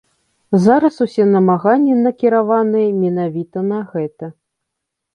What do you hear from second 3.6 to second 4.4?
на гэта.